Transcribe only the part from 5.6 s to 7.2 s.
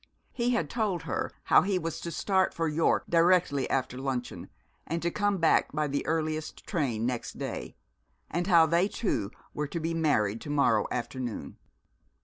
by the earliest train